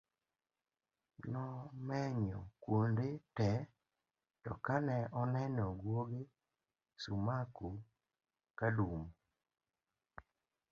[1.31, 3.07] nomenyo kuonde
[3.37, 3.51] te
[4.43, 6.21] to ka ne oneno gwoge
[7.01, 7.69] Sumaku
[8.59, 9.01] kadum